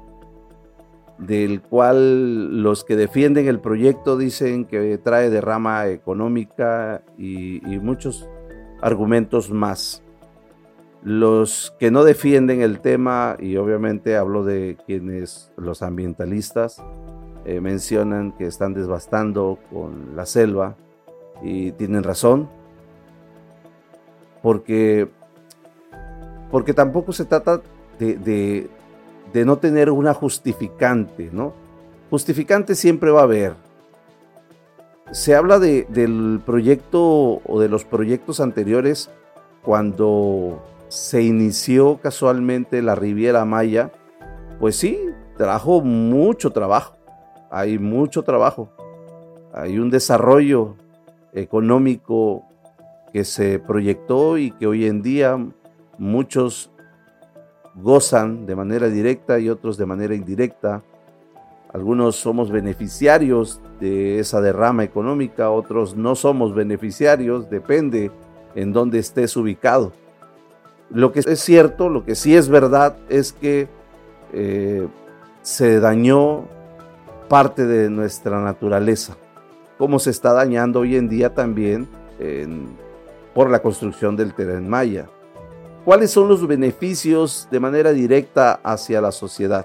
[1.19, 8.29] del cual los que defienden el proyecto dicen que trae derrama económica y, y muchos
[8.83, 10.03] argumentos más.
[11.03, 16.83] Los que no defienden el tema, y obviamente hablo de quienes, los ambientalistas,
[17.51, 20.77] eh, mencionan que están devastando con la selva
[21.43, 22.49] y tienen razón,
[24.41, 25.09] porque,
[26.53, 27.61] porque tampoco se trata
[27.99, 28.69] de,
[29.33, 31.53] de, no tener una justificante, ¿no?
[32.09, 33.55] Justificante siempre va a haber.
[35.11, 39.11] Se habla de, del proyecto o de los proyectos anteriores
[39.63, 43.91] cuando se inició casualmente la Riviera Maya,
[44.61, 45.01] pues sí,
[45.37, 47.00] trajo mucho trabajo
[47.51, 48.71] hay mucho trabajo,
[49.53, 50.77] hay un desarrollo
[51.33, 52.45] económico
[53.13, 55.39] que se proyectó y que hoy en día
[55.99, 56.71] muchos
[57.75, 60.83] gozan de manera directa y otros de manera indirecta.
[61.73, 68.11] Algunos somos beneficiarios de esa derrama económica, otros no somos beneficiarios, depende
[68.55, 69.93] en dónde estés ubicado.
[70.91, 73.69] Lo que es cierto, lo que sí es verdad es que
[74.33, 74.89] eh,
[75.43, 76.49] se dañó
[77.31, 79.17] parte de nuestra naturaleza,
[79.79, 81.89] como se está dañando hoy en día también
[83.33, 85.09] por la construcción del tren Maya.
[85.85, 89.65] ¿Cuáles son los beneficios de manera directa hacia la sociedad?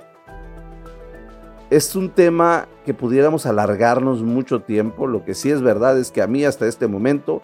[1.71, 5.07] Es un tema que pudiéramos alargarnos mucho tiempo.
[5.07, 7.41] Lo que sí es verdad es que a mí hasta este momento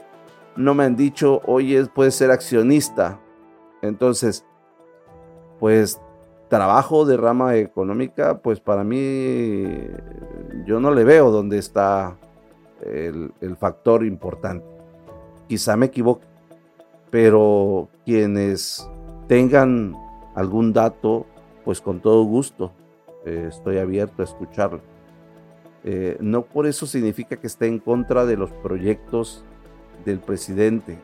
[0.56, 3.20] no me han dicho, oye, puedes ser accionista.
[3.82, 4.46] Entonces,
[5.60, 6.00] pues
[6.52, 9.64] trabajo de rama económica, pues para mí
[10.66, 12.18] yo no le veo dónde está
[12.82, 14.66] el, factor importante.
[15.48, 16.28] Quizá me equivoque,
[17.10, 18.86] pero quienes
[19.30, 19.96] tengan
[20.36, 21.26] algún dato,
[21.64, 22.74] pues con todo gusto
[23.26, 24.82] eh, estoy abierto a escucharlo.
[25.86, 29.46] Eh, no por eso significa que esté en contra de los proyectos
[30.04, 30.96] del presidente.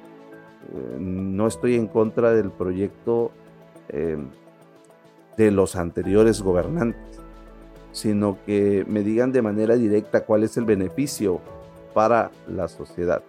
[0.73, 3.31] Eh, no estoy en contra del proyecto
[5.37, 7.21] de los anteriores gobernantes,
[7.91, 11.39] sino que me digan de manera directa cuál es el beneficio
[11.93, 13.21] para la sociedad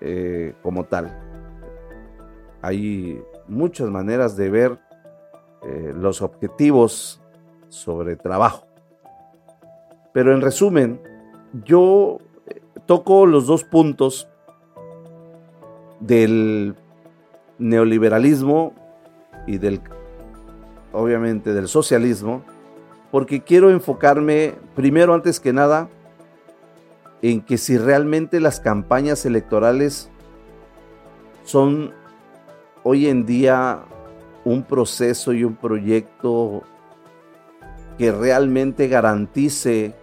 [0.00, 1.10] eh, como tal.
[2.62, 4.78] Hay muchas maneras de ver
[5.62, 7.20] eh, los objetivos
[7.68, 8.66] sobre trabajo.
[10.12, 11.00] Pero en resumen,
[11.64, 14.28] yo eh, toco los dos puntos
[16.00, 16.74] del
[17.58, 18.72] neoliberalismo
[19.46, 19.80] y del
[20.94, 22.42] obviamente del socialismo,
[23.10, 25.88] porque quiero enfocarme primero, antes que nada,
[27.22, 30.08] en que si realmente las campañas electorales
[31.44, 31.92] son
[32.82, 33.84] hoy en día
[34.44, 36.62] un proceso y un proyecto
[37.98, 39.94] que realmente garantice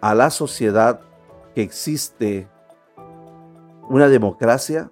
[0.00, 1.00] a la sociedad
[1.54, 2.48] que existe
[3.88, 4.90] una democracia,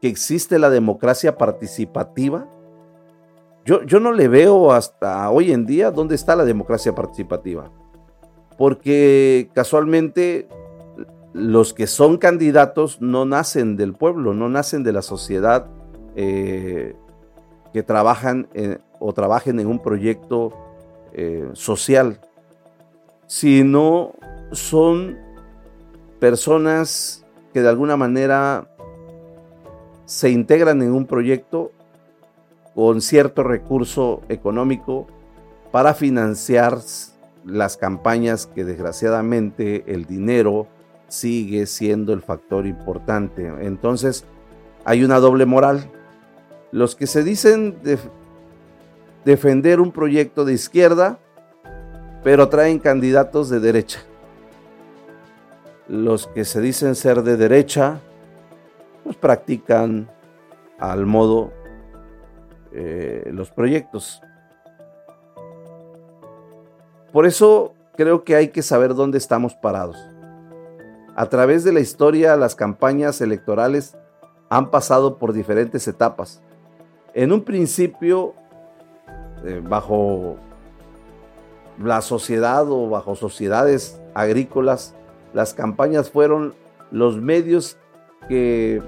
[0.00, 2.46] que existe la democracia participativa.
[3.64, 7.70] Yo, yo no le veo hasta hoy en día dónde está la democracia participativa,
[8.56, 10.48] porque casualmente
[11.32, 15.66] los que son candidatos no nacen del pueblo, no nacen de la sociedad
[16.16, 16.96] eh,
[17.72, 18.48] que trabajan
[18.98, 20.52] o trabajen en un proyecto
[21.12, 22.20] eh, social,
[23.26, 24.12] sino
[24.52, 25.18] son
[26.18, 28.68] personas que de alguna manera
[30.04, 31.72] se integran en un proyecto
[32.80, 35.06] con cierto recurso económico
[35.70, 36.78] para financiar
[37.44, 40.66] las campañas que desgraciadamente el dinero
[41.06, 43.52] sigue siendo el factor importante.
[43.60, 44.24] Entonces
[44.86, 45.90] hay una doble moral.
[46.72, 47.76] Los que se dicen
[49.26, 51.18] defender un proyecto de izquierda,
[52.24, 54.00] pero traen candidatos de derecha.
[55.86, 58.00] Los que se dicen ser de derecha,
[59.04, 60.10] pues practican
[60.78, 61.52] al modo
[62.72, 64.22] eh, los proyectos.
[67.12, 69.96] Por eso creo que hay que saber dónde estamos parados.
[71.16, 73.96] A través de la historia, las campañas electorales
[74.48, 76.40] han pasado por diferentes etapas.
[77.14, 78.34] En un principio,
[79.44, 80.36] eh, bajo
[81.82, 84.94] la sociedad o bajo sociedades agrícolas,
[85.34, 86.54] las campañas fueron
[86.90, 87.76] los medios
[88.28, 88.82] que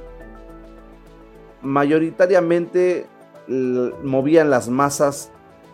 [1.62, 3.06] mayoritariamente
[3.48, 5.30] movían las masas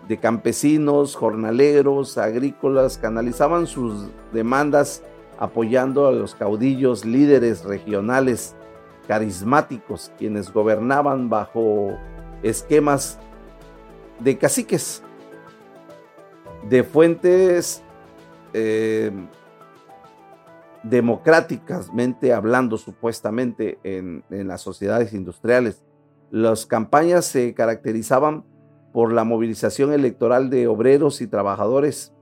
[0.08, 5.02] de campesinos, jornaleros, agrícolas, canalizaban sus demandas
[5.38, 8.56] apoyando a los caudillos líderes regionales
[9.06, 11.96] carismáticos, quienes gobernaban bajo
[12.42, 13.18] esquemas
[14.18, 15.02] de caciques,
[16.68, 17.82] de fuentes
[18.52, 19.12] eh,
[20.82, 25.82] democráticamente hablando supuestamente en, en las sociedades industriales.
[26.30, 28.44] Las campañas se caracterizaban
[28.92, 32.14] por la movilización electoral de obreros y trabajadores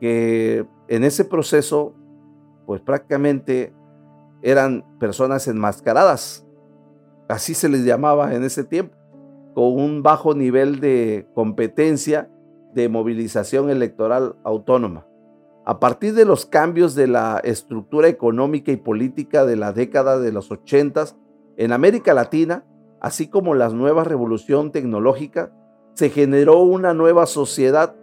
[0.00, 1.94] que en ese proceso
[2.66, 3.74] pues prácticamente
[4.42, 6.46] eran personas enmascaradas,
[7.28, 8.96] así se les llamaba en ese tiempo,
[9.54, 12.30] con un bajo nivel de competencia
[12.74, 15.06] de movilización electoral autónoma.
[15.66, 20.32] A partir de los cambios de la estructura económica y política de la década de
[20.32, 21.16] los ochentas
[21.56, 22.64] en América Latina,
[23.00, 25.52] así como la nueva revolución tecnológica,
[25.94, 27.96] se generó una nueva sociedad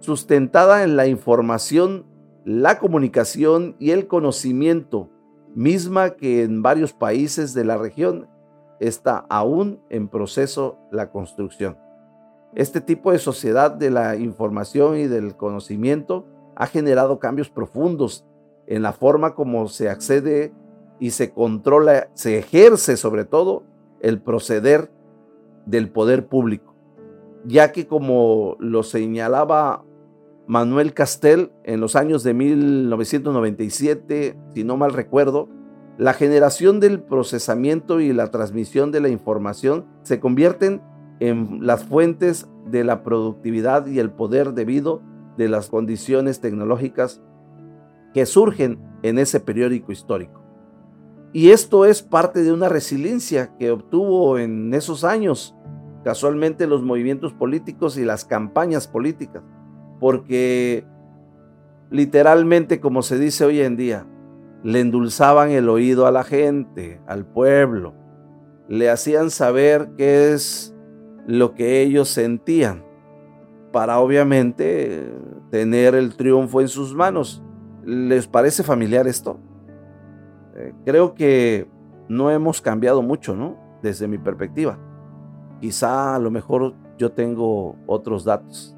[0.00, 2.06] sustentada en la información
[2.48, 5.10] la comunicación y el conocimiento,
[5.54, 8.26] misma que en varios países de la región
[8.80, 11.76] está aún en proceso la construcción.
[12.54, 16.24] Este tipo de sociedad de la información y del conocimiento
[16.56, 18.24] ha generado cambios profundos
[18.66, 20.54] en la forma como se accede
[20.98, 23.64] y se controla, se ejerce sobre todo
[24.00, 24.90] el proceder
[25.66, 26.74] del poder público,
[27.44, 29.84] ya que como lo señalaba
[30.46, 35.48] Manuel Castel en los años de 1997, si no mal recuerdo,
[35.98, 40.80] la generación del procesamiento y la transmisión de la información se convierten
[41.20, 45.02] en las fuentes de la productividad y el poder debido
[45.36, 47.20] de las condiciones tecnológicas
[48.14, 50.37] que surgen en ese periódico histórico.
[51.32, 55.54] Y esto es parte de una resiliencia que obtuvo en esos años
[56.04, 59.42] casualmente los movimientos políticos y las campañas políticas
[59.98, 60.84] porque
[61.90, 64.06] literalmente, como se dice hoy en día,
[64.62, 67.94] le endulzaban el oído a la gente, al pueblo,
[68.68, 70.74] le hacían saber qué es
[71.26, 72.84] lo que ellos sentían,
[73.72, 75.12] para obviamente
[75.50, 77.42] tener el triunfo en sus manos.
[77.84, 79.38] ¿Les parece familiar esto?
[80.58, 81.68] Eh, creo que
[82.08, 83.56] no hemos cambiado mucho, ¿no?
[83.80, 84.76] Desde mi perspectiva.
[85.60, 88.76] Quizá a lo mejor yo tengo otros datos.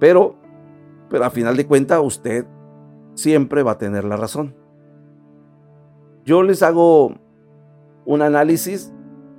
[0.00, 0.34] Pero,
[1.08, 2.44] pero a final de cuentas usted
[3.14, 4.56] siempre va a tener la razón.
[6.24, 7.14] Yo les hago
[8.04, 8.92] un análisis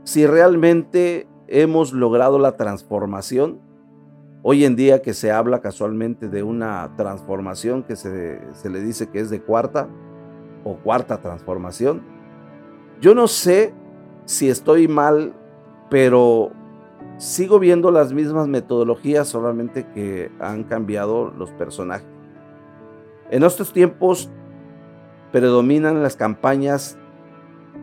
[0.04, 3.60] si realmente hemos logrado la transformación.
[4.42, 9.10] Hoy en día que se habla casualmente de una transformación que se, se le dice
[9.10, 9.90] que es de cuarta
[10.64, 12.02] o cuarta transformación.
[13.02, 13.74] Yo no sé
[14.26, 15.34] si estoy mal,
[15.90, 16.52] pero
[17.20, 22.08] Sigo viendo las mismas metodologías, solamente que han cambiado los personajes.
[23.30, 24.32] En estos tiempos
[25.34, 26.98] predominan las campañas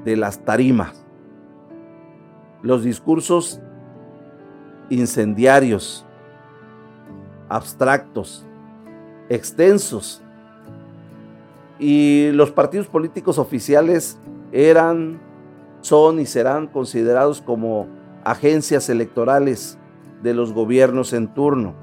[0.04, 1.02] de las tarimas.
[2.62, 3.60] los discursos
[4.88, 6.04] incendiarios,
[7.48, 8.44] abstractos,
[9.28, 10.24] extensos.
[11.78, 14.18] Y los partidos políticos oficiales
[14.52, 15.20] eran,
[15.80, 17.86] son y serán considerados como
[18.24, 19.78] agencias electorales
[20.22, 21.74] de los gobiernos en turno,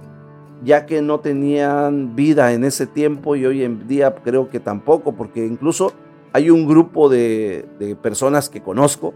[0.64, 5.14] ya que no tenían vida en ese tiempo y hoy en día creo que tampoco,
[5.14, 5.94] porque incluso
[6.34, 9.14] hay un grupo de, personas que conozco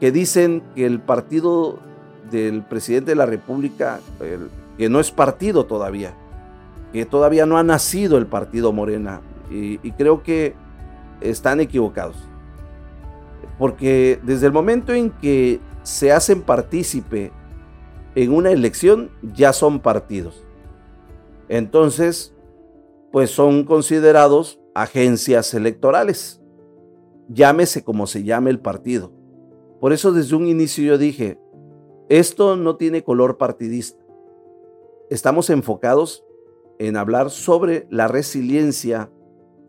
[0.00, 1.78] que dicen que el partido
[2.30, 4.00] del presidente de la República,
[4.78, 6.14] que no es partido todavía,
[6.92, 9.20] que todavía no ha nacido el partido Morena,
[9.52, 10.54] y, creo que
[11.20, 12.16] están equivocados.
[13.58, 17.32] Porque desde el momento en que se hacen partícipe
[18.14, 20.46] en una elección, ya son partidos.
[21.48, 22.34] Entonces,
[23.10, 26.40] pues son considerados agencias electorales.
[27.28, 29.12] Llámese como se llame el partido.
[29.80, 31.38] Por eso desde un inicio yo dije,
[32.08, 34.02] esto no tiene color partidista.
[35.10, 36.24] Estamos enfocados
[36.78, 39.10] en hablar sobre la resiliencia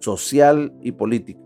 [0.04, 1.40] social y política.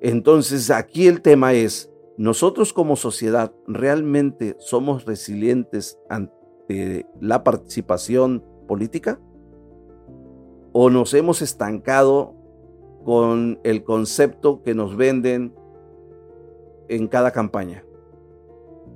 [0.00, 9.20] Entonces aquí el tema es, ¿nosotros como sociedad realmente somos resilientes ante la participación política?
[10.72, 12.34] ¿O nos hemos estancado
[13.04, 15.54] con el concepto que nos venden
[16.88, 17.84] en cada campaña,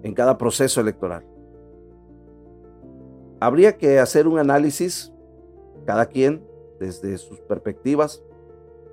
[0.03, 1.24] en cada proceso electoral?
[3.41, 5.12] Habría que hacer un análisis,
[5.85, 6.45] cada quien
[6.78, 8.22] desde sus perspectivas.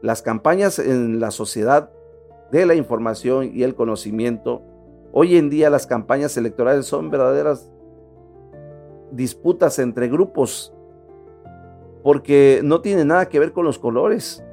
[0.02, 1.92] Las campañas en la sociedad
[2.52, 4.62] de la información y el conocimiento.
[5.12, 7.72] Hoy en día las campañas electorales son verdaderas
[9.12, 10.74] disputas entre grupos
[12.04, 14.44] porque no tiene nada que ver con los colores.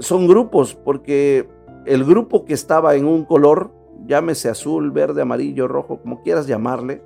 [0.00, 1.48] Son grupos porque
[1.86, 3.70] el grupo que estaba en un color,
[4.06, 7.02] llámese azul, verde, amarillo, rojo, como quieras llamarle,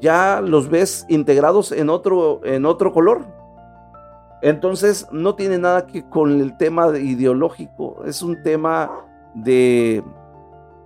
[0.00, 3.26] ya los ves integrados en otro, en otro color.
[4.40, 8.90] Entonces no tiene nada que con el tema ideológico, es un tema
[9.34, 10.04] de,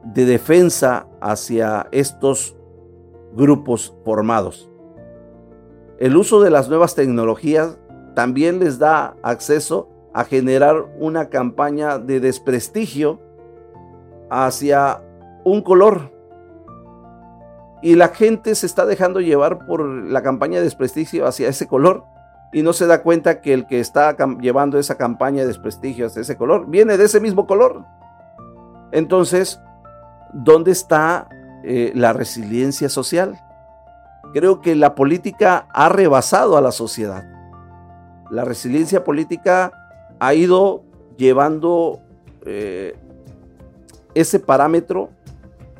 [0.04, 2.56] de defensa hacia estos
[3.34, 4.70] grupos formados.
[5.98, 7.78] El uso de las nuevas tecnologías
[8.14, 13.20] también les da acceso a generar una campaña de desprestigio
[14.30, 15.02] hacia
[15.44, 16.10] un color.
[17.82, 22.04] Y la gente se está dejando llevar por la campaña de desprestigio hacia ese color
[22.52, 26.20] y no se da cuenta que el que está llevando esa campaña de desprestigio hacia
[26.20, 27.84] ese color viene de ese mismo color.
[28.92, 29.58] Entonces,
[30.34, 31.28] ¿dónde está
[31.64, 33.40] eh, la resiliencia social?
[34.34, 37.24] Creo que la política ha rebasado a la sociedad.
[38.30, 39.72] La resiliencia política
[40.20, 40.84] ha ido
[41.16, 42.00] llevando
[42.44, 42.96] eh,
[44.14, 45.08] ese parámetro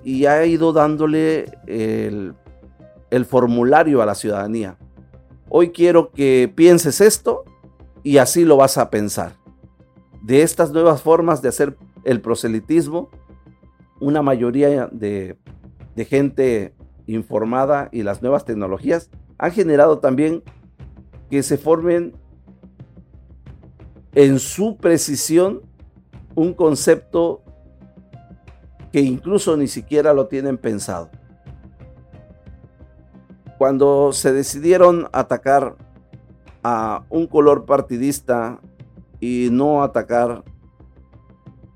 [0.04, 4.76] y ha ido dándole el formulario a la ciudadanía.
[5.54, 7.44] Hoy quiero que pienses esto
[8.02, 9.34] y así lo vas a pensar.
[10.22, 13.10] De estas nuevas formas de hacer el proselitismo,
[14.00, 15.36] una mayoría de,
[16.08, 16.74] gente
[17.06, 20.42] informada y las nuevas tecnologías han generado también
[21.28, 22.14] que se formen
[24.14, 25.60] en su precisión
[26.34, 27.42] un concepto
[28.90, 31.10] que incluso ni siquiera lo tienen pensado.
[33.62, 35.76] Cuando se decidieron atacar
[36.64, 38.58] a un color partidista
[39.20, 40.42] y no atacar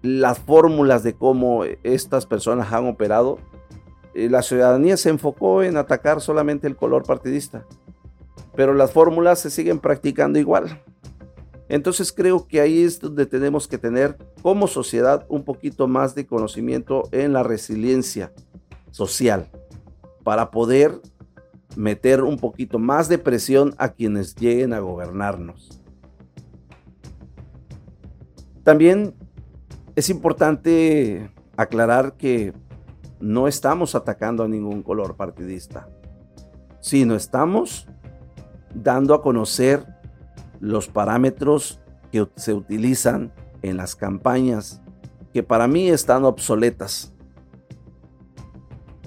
[0.03, 3.39] las fórmulas de cómo estas personas han operado,
[4.17, 7.65] eh, la ciudadanía se enfocó en atacar solamente el color partidista,
[8.57, 10.83] pero las fórmulas se siguen practicando igual.
[11.69, 16.27] Entonces creo que ahí es donde tenemos que tener como sociedad un poquito más de
[16.27, 18.33] conocimiento en la resiliencia
[18.91, 19.49] social
[20.25, 21.01] para poder
[21.77, 25.81] meter un poquito más de presión a quienes lleguen a gobernarnos.
[28.65, 29.15] También
[29.95, 32.53] es importante aclarar que
[33.21, 35.89] no estamos atacando a ningún color partidista,
[36.81, 37.89] sino estamos
[38.75, 39.87] dando a conocer
[40.61, 44.83] los parámetros que se utilizan en las campañas
[45.33, 47.13] que para mí están obsoletas.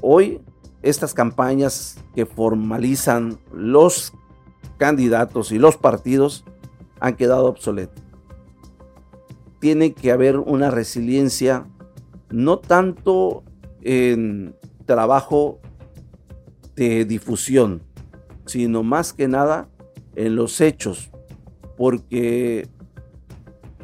[0.01, 0.41] Hoy
[0.81, 4.13] estas campañas que formalizan los
[4.77, 6.45] candidatos y los partidos
[6.99, 8.03] han quedado obsoletos.
[9.59, 11.65] Tiene que haber una resiliencia
[12.29, 13.43] no tanto
[13.81, 14.55] en
[14.85, 15.59] trabajo
[16.75, 17.81] de difusión,
[18.45, 19.67] sino más que nada
[20.15, 21.11] en los hechos,
[21.77, 22.67] porque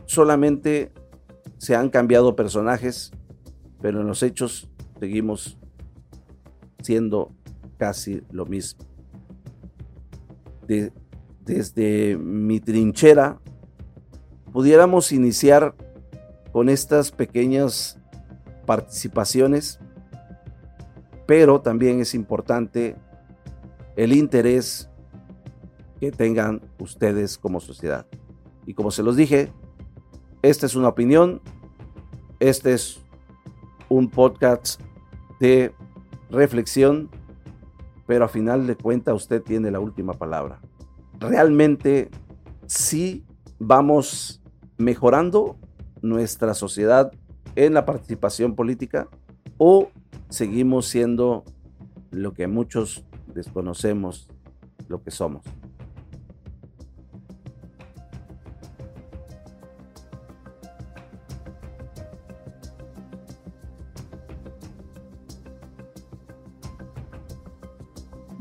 [0.05, 0.91] solamente
[1.57, 3.11] se han cambiado personajes,
[3.81, 4.69] pero en los hechos
[4.99, 5.57] seguimos
[6.85, 7.31] siendo
[7.77, 8.85] casi lo mismo.
[11.45, 13.39] desde mi trinchera,
[14.51, 15.75] pudiéramos iniciar
[16.51, 17.99] con estas pequeñas
[18.65, 19.79] participaciones,
[21.27, 22.95] pero también es importante
[23.95, 24.89] el interés
[25.99, 28.07] que tengan ustedes como sociedad.
[28.65, 29.51] Y como se los dije,
[30.41, 31.41] esta es una opinión,
[32.39, 33.01] este es
[33.89, 34.81] un podcast
[35.39, 35.73] de
[36.29, 37.09] reflexión,
[38.07, 40.59] pero a final de cuentas usted tiene la última palabra.
[41.19, 42.09] Realmente
[42.67, 43.23] sí
[43.59, 44.41] vamos
[44.77, 45.57] mejorando
[46.01, 47.11] nuestra sociedad
[47.55, 49.07] en la participación política
[49.57, 49.89] o
[50.29, 51.43] seguimos siendo
[52.11, 54.29] lo que muchos desconocemos
[54.87, 55.43] lo que somos.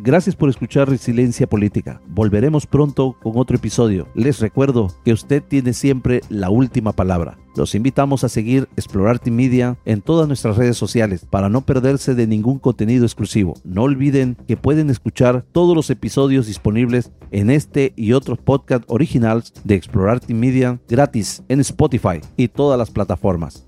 [0.07, 2.02] Gracias por escuchar Resiliencia Política.
[2.09, 4.07] Volveremos pronto con otro episodio.
[4.14, 7.38] Les recuerdo que usted tiene siempre la última palabra.
[7.57, 12.26] Los invitamos a seguir Explorarte Media en todas nuestras redes sociales para no perderse de
[12.26, 13.55] ningún contenido exclusivo.
[13.64, 19.55] No olviden que pueden escuchar todos los episodios disponibles en este y otros podcasts originales
[19.64, 23.66] de Explorarte Media gratis en Spotify y todas las plataformas.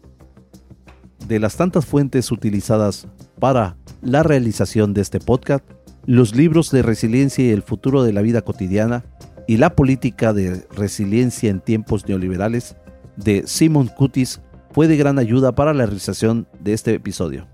[1.26, 3.08] De las tantas fuentes utilizadas
[3.40, 5.64] para la realización de este podcast,
[6.06, 9.02] los libros de resiliencia y el futuro de la vida cotidiana
[9.48, 12.76] y la política de resiliencia en tiempos neoliberales
[13.16, 14.40] de Simon Cutis
[14.70, 17.48] fue de gran ayuda para la realización de este episodio.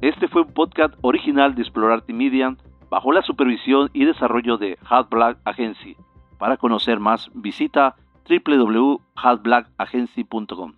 [0.00, 2.54] Este fue un podcast original de Explorarte Media
[2.90, 5.96] bajo la supervisión y desarrollo de Hard Black Agency.
[6.38, 7.96] Para conocer más, visita
[8.28, 10.74] www.hardblackagency.com.